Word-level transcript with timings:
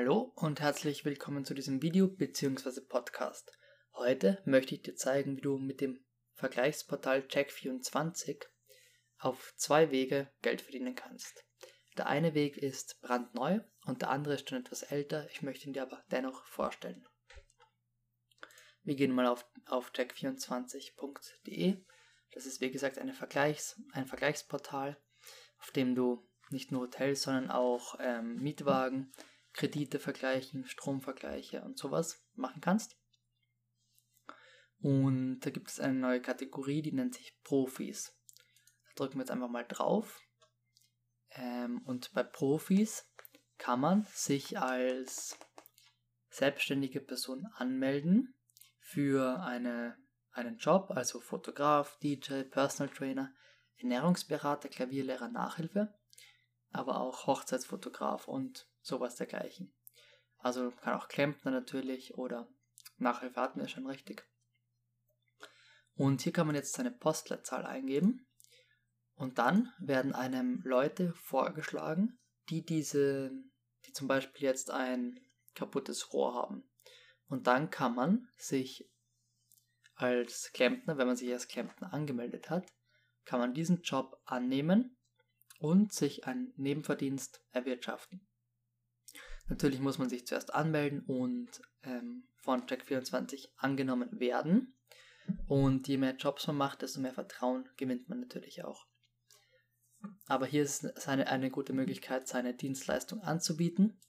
Hallo 0.00 0.32
und 0.36 0.60
herzlich 0.60 1.04
willkommen 1.04 1.44
zu 1.44 1.54
diesem 1.54 1.82
Video 1.82 2.06
bzw. 2.06 2.82
Podcast. 2.82 3.58
Heute 3.94 4.40
möchte 4.44 4.76
ich 4.76 4.82
dir 4.82 4.94
zeigen, 4.94 5.36
wie 5.36 5.40
du 5.40 5.58
mit 5.58 5.80
dem 5.80 5.98
Vergleichsportal 6.34 7.22
Check24 7.22 8.44
auf 9.18 9.52
zwei 9.56 9.90
Wege 9.90 10.30
Geld 10.40 10.60
verdienen 10.60 10.94
kannst. 10.94 11.44
Der 11.96 12.06
eine 12.06 12.34
Weg 12.34 12.58
ist 12.58 13.00
brandneu 13.00 13.58
und 13.86 14.02
der 14.02 14.10
andere 14.10 14.34
ist 14.34 14.48
schon 14.48 14.60
etwas 14.60 14.84
älter. 14.84 15.28
Ich 15.32 15.42
möchte 15.42 15.66
ihn 15.66 15.72
dir 15.72 15.82
aber 15.82 16.04
dennoch 16.12 16.44
vorstellen. 16.44 17.04
Wir 18.84 18.94
gehen 18.94 19.10
mal 19.10 19.26
auf, 19.26 19.50
auf 19.66 19.90
check24.de. 19.90 21.84
Das 22.30 22.46
ist 22.46 22.60
wie 22.60 22.70
gesagt 22.70 22.98
Vergleichs-, 22.98 23.74
ein 23.90 24.06
Vergleichsportal, 24.06 24.96
auf 25.58 25.72
dem 25.72 25.96
du 25.96 26.24
nicht 26.50 26.70
nur 26.70 26.82
Hotels, 26.82 27.22
sondern 27.22 27.50
auch 27.50 27.96
ähm, 27.98 28.36
Mietwagen, 28.36 29.12
Kredite 29.58 29.98
vergleichen, 29.98 30.64
Stromvergleiche 30.66 31.62
und 31.62 31.76
sowas 31.76 32.24
machen 32.34 32.60
kannst. 32.60 32.96
Und 34.80 35.40
da 35.40 35.50
gibt 35.50 35.68
es 35.68 35.80
eine 35.80 35.98
neue 35.98 36.22
Kategorie, 36.22 36.80
die 36.80 36.92
nennt 36.92 37.16
sich 37.16 37.36
Profis. 37.42 38.16
Da 38.86 38.92
drücken 38.94 39.16
wir 39.16 39.22
jetzt 39.22 39.32
einfach 39.32 39.48
mal 39.48 39.66
drauf. 39.66 40.20
Ähm, 41.30 41.82
und 41.86 42.12
bei 42.14 42.22
Profis 42.22 43.12
kann 43.58 43.80
man 43.80 44.06
sich 44.12 44.60
als 44.60 45.36
selbstständige 46.30 47.00
Person 47.00 47.44
anmelden 47.56 48.34
für 48.78 49.40
eine, 49.42 49.98
einen 50.30 50.58
Job, 50.58 50.92
also 50.92 51.18
Fotograf, 51.20 51.98
DJ, 51.98 52.44
Personal 52.44 52.94
Trainer, 52.94 53.34
Ernährungsberater, 53.78 54.68
Klavierlehrer, 54.68 55.28
Nachhilfe, 55.28 55.92
aber 56.70 57.00
auch 57.00 57.26
Hochzeitsfotograf 57.26 58.28
und 58.28 58.68
sowas 58.80 59.16
dergleichen. 59.16 59.72
Also 60.38 60.70
kann 60.70 60.94
auch 60.94 61.08
Klempner 61.08 61.50
natürlich 61.50 62.14
oder 62.16 62.48
Nachhilfe 62.96 63.40
hatten 63.40 63.60
wir 63.60 63.68
schon 63.68 63.86
richtig. 63.86 64.24
Und 65.94 66.22
hier 66.22 66.32
kann 66.32 66.46
man 66.46 66.56
jetzt 66.56 66.74
seine 66.74 66.92
Postleitzahl 66.92 67.66
eingeben 67.66 68.28
und 69.14 69.38
dann 69.38 69.72
werden 69.80 70.14
einem 70.14 70.62
Leute 70.64 71.12
vorgeschlagen, 71.14 72.20
die 72.50 72.64
diese, 72.64 73.32
die 73.84 73.92
zum 73.92 74.06
Beispiel 74.06 74.44
jetzt 74.44 74.70
ein 74.70 75.18
kaputtes 75.54 76.12
Rohr 76.12 76.34
haben. 76.34 76.70
Und 77.26 77.48
dann 77.48 77.70
kann 77.70 77.96
man 77.96 78.28
sich 78.36 78.88
als 79.96 80.52
Klempner, 80.52 80.98
wenn 80.98 81.08
man 81.08 81.16
sich 81.16 81.32
als 81.32 81.48
Klempner 81.48 81.92
angemeldet 81.92 82.48
hat, 82.48 82.72
kann 83.24 83.40
man 83.40 83.54
diesen 83.54 83.82
Job 83.82 84.20
annehmen 84.24 84.96
und 85.58 85.92
sich 85.92 86.26
einen 86.26 86.52
Nebenverdienst 86.56 87.42
erwirtschaften. 87.52 88.26
Natürlich 89.48 89.80
muss 89.80 89.98
man 89.98 90.08
sich 90.08 90.26
zuerst 90.26 90.54
anmelden 90.54 91.04
und 91.06 91.48
ähm, 91.82 92.28
von 92.36 92.66
Check24 92.66 93.48
angenommen 93.56 94.20
werden. 94.20 94.74
Und 95.46 95.88
je 95.88 95.98
mehr 95.98 96.16
Jobs 96.16 96.46
man 96.46 96.56
macht, 96.56 96.82
desto 96.82 97.00
mehr 97.00 97.12
Vertrauen 97.12 97.68
gewinnt 97.76 98.08
man 98.08 98.20
natürlich 98.20 98.64
auch. 98.64 98.86
Aber 100.26 100.46
hier 100.46 100.62
ist 100.62 100.84
es 100.84 101.08
eine, 101.08 101.28
eine 101.28 101.50
gute 101.50 101.72
Möglichkeit, 101.72 102.28
seine 102.28 102.54
Dienstleistung 102.54 103.22
anzubieten. 103.22 104.00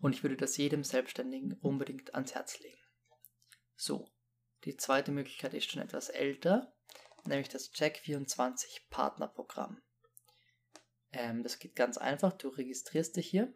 Und 0.00 0.14
ich 0.14 0.22
würde 0.22 0.36
das 0.36 0.56
jedem 0.56 0.82
Selbstständigen 0.82 1.54
unbedingt 1.60 2.14
ans 2.14 2.34
Herz 2.34 2.58
legen. 2.60 2.82
So, 3.76 4.10
die 4.64 4.76
zweite 4.76 5.12
Möglichkeit 5.12 5.54
ist 5.54 5.70
schon 5.70 5.82
etwas 5.82 6.08
älter, 6.08 6.74
nämlich 7.24 7.48
das 7.48 7.72
Check24 7.72 8.88
Partnerprogramm. 8.90 9.82
Ähm, 11.12 11.42
das 11.42 11.58
geht 11.58 11.74
ganz 11.74 11.98
einfach, 11.98 12.32
du 12.32 12.48
registrierst 12.48 13.16
dich 13.16 13.28
hier 13.28 13.52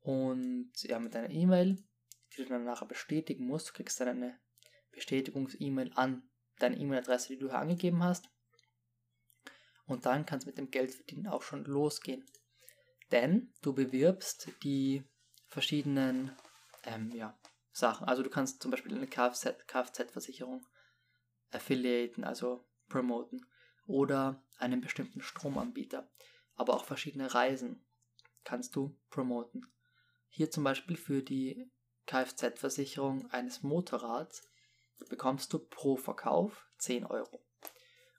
und 0.00 0.72
ja, 0.82 0.98
mit 0.98 1.14
deiner 1.14 1.30
E-Mail, 1.30 1.76
die 2.32 2.42
du 2.42 2.48
dann 2.48 2.64
nachher 2.64 2.86
bestätigen 2.86 3.46
musst, 3.46 3.68
du 3.68 3.72
kriegst 3.74 4.00
dann 4.00 4.08
eine 4.08 4.38
Bestätigungs-E-Mail 4.92 5.92
an 5.94 6.28
deine 6.58 6.76
E-Mail-Adresse, 6.76 7.28
die 7.28 7.38
du 7.38 7.48
hier 7.48 7.58
angegeben 7.58 8.02
hast. 8.02 8.28
Und 9.86 10.06
dann 10.06 10.26
kann 10.26 10.38
es 10.38 10.46
mit 10.46 10.58
dem 10.58 10.70
Geldverdienen 10.70 11.28
auch 11.28 11.42
schon 11.42 11.64
losgehen. 11.64 12.24
Denn 13.10 13.52
du 13.62 13.72
bewirbst 13.72 14.50
die 14.62 15.04
verschiedenen 15.46 16.36
ähm, 16.84 17.10
ja, 17.12 17.38
Sachen. 17.72 18.06
Also 18.06 18.22
du 18.22 18.28
kannst 18.28 18.62
zum 18.62 18.70
Beispiel 18.70 18.94
eine 18.94 19.06
Kfz-Versicherung 19.06 20.66
affiliaten, 21.50 22.24
also 22.24 22.66
promoten. 22.88 23.46
Oder 23.88 24.44
einen 24.58 24.80
bestimmten 24.80 25.22
Stromanbieter. 25.22 26.08
Aber 26.54 26.74
auch 26.74 26.84
verschiedene 26.84 27.34
Reisen 27.34 27.84
kannst 28.44 28.76
du 28.76 28.96
promoten. 29.10 29.66
Hier 30.28 30.50
zum 30.50 30.62
Beispiel 30.62 30.96
für 30.96 31.22
die 31.22 31.72
Kfz-Versicherung 32.06 33.30
eines 33.30 33.62
Motorrads 33.62 34.46
bekommst 35.08 35.52
du 35.52 35.58
pro 35.58 35.96
Verkauf 35.96 36.68
10 36.78 37.06
Euro. 37.06 37.44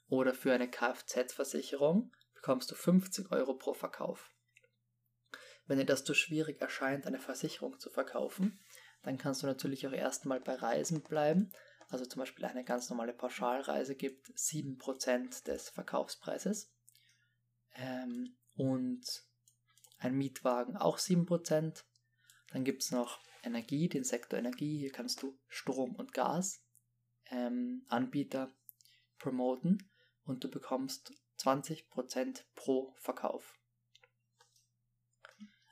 Oder 0.08 0.34
für 0.34 0.52
eine 0.52 0.68
Kfz-Versicherung 0.68 2.12
bekommst 2.34 2.70
du 2.70 2.74
50 2.74 3.30
Euro 3.30 3.54
pro 3.54 3.72
Verkauf. 3.72 4.28
Wenn 5.66 5.78
dir 5.78 5.86
das 5.86 6.02
zu 6.02 6.14
schwierig 6.14 6.60
erscheint, 6.60 7.06
eine 7.06 7.20
Versicherung 7.20 7.78
zu 7.78 7.90
verkaufen, 7.90 8.58
dann 9.02 9.18
kannst 9.18 9.42
du 9.42 9.46
natürlich 9.46 9.86
auch 9.86 9.92
erstmal 9.92 10.40
bei 10.40 10.56
Reisen 10.56 11.02
bleiben. 11.02 11.52
Also 11.90 12.06
zum 12.06 12.20
Beispiel 12.20 12.44
eine 12.44 12.64
ganz 12.64 12.88
normale 12.88 13.12
Pauschalreise 13.12 13.96
gibt 13.96 14.28
7% 14.28 15.44
des 15.44 15.68
Verkaufspreises. 15.70 16.72
Ähm, 17.74 18.36
und 18.54 19.04
ein 19.98 20.14
Mietwagen 20.14 20.76
auch 20.76 20.98
7%. 20.98 21.84
Dann 22.52 22.64
gibt 22.64 22.82
es 22.82 22.92
noch 22.92 23.20
Energie, 23.42 23.88
den 23.88 24.04
Sektor 24.04 24.38
Energie. 24.38 24.78
Hier 24.78 24.92
kannst 24.92 25.22
du 25.22 25.38
Strom 25.48 25.96
und 25.96 26.12
Gas 26.12 26.64
ähm, 27.30 27.84
Anbieter 27.88 28.54
promoten 29.18 29.90
und 30.24 30.44
du 30.44 30.50
bekommst 30.50 31.12
20% 31.38 32.44
pro 32.54 32.94
Verkauf. 32.98 33.58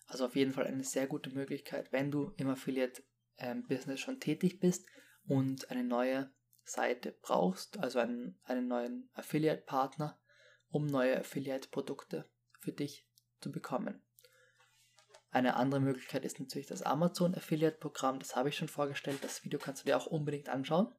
Also 0.06 0.24
auf 0.24 0.36
jeden 0.36 0.52
Fall 0.52 0.66
eine 0.66 0.84
sehr 0.84 1.06
gute 1.06 1.30
Möglichkeit, 1.30 1.92
wenn 1.92 2.10
du 2.10 2.32
im 2.36 2.48
Affiliate-Business 2.48 3.88
ähm, 3.88 3.96
schon 3.98 4.20
tätig 4.20 4.58
bist 4.58 4.86
und 5.28 5.70
eine 5.70 5.84
neue 5.84 6.32
Seite 6.64 7.12
brauchst, 7.22 7.78
also 7.78 7.98
einen, 7.98 8.38
einen 8.44 8.66
neuen 8.66 9.10
Affiliate-Partner, 9.14 10.18
um 10.70 10.86
neue 10.86 11.18
Affiliate-Produkte 11.18 12.28
für 12.60 12.72
dich 12.72 13.06
zu 13.40 13.52
bekommen. 13.52 14.02
Eine 15.30 15.56
andere 15.56 15.80
Möglichkeit 15.80 16.24
ist 16.24 16.40
natürlich 16.40 16.66
das 16.66 16.82
Amazon 16.82 17.34
Affiliate 17.34 17.76
Programm. 17.76 18.18
Das 18.18 18.34
habe 18.34 18.48
ich 18.48 18.56
schon 18.56 18.68
vorgestellt. 18.68 19.22
Das 19.22 19.44
Video 19.44 19.58
kannst 19.58 19.82
du 19.82 19.86
dir 19.86 19.96
auch 19.96 20.06
unbedingt 20.06 20.48
anschauen. 20.48 20.92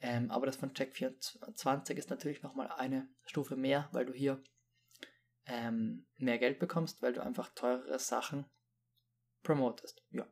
Ähm, 0.00 0.30
aber 0.30 0.46
das 0.46 0.56
von 0.56 0.72
Check24 0.72 1.92
ist 1.92 2.10
natürlich 2.10 2.42
nochmal 2.42 2.68
eine 2.68 3.08
Stufe 3.24 3.56
mehr, 3.56 3.88
weil 3.92 4.06
du 4.06 4.12
hier 4.12 4.42
ähm, 5.46 6.06
mehr 6.16 6.38
Geld 6.38 6.58
bekommst, 6.58 7.02
weil 7.02 7.12
du 7.12 7.22
einfach 7.22 7.50
teurere 7.54 7.98
Sachen 7.98 8.46
promotest. 9.42 10.02
Ja, 10.10 10.26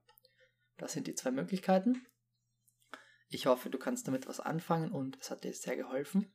das 0.78 0.92
sind 0.92 1.06
die 1.06 1.14
zwei 1.14 1.30
Möglichkeiten. 1.30 2.06
Ich 3.32 3.46
hoffe, 3.46 3.70
du 3.70 3.78
kannst 3.78 4.08
damit 4.08 4.26
was 4.26 4.40
anfangen 4.40 4.90
und 4.90 5.16
es 5.20 5.30
hat 5.30 5.44
dir 5.44 5.54
sehr 5.54 5.76
geholfen. 5.76 6.34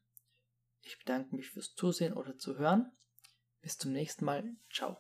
Ich 0.81 0.97
bedanke 0.97 1.35
mich 1.35 1.50
fürs 1.50 1.73
Zusehen 1.75 2.13
oder 2.13 2.38
Zuhören. 2.38 2.89
Bis 3.61 3.78
zum 3.78 3.91
nächsten 3.91 4.23
Mal. 4.23 4.56
Ciao. 4.72 4.97